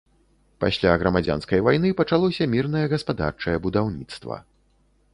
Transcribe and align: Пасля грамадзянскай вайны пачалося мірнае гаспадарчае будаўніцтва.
Пасля 0.63 0.93
грамадзянскай 1.03 1.59
вайны 1.69 1.93
пачалося 2.01 2.49
мірнае 2.57 2.85
гаспадарчае 2.97 3.57
будаўніцтва. 3.67 4.45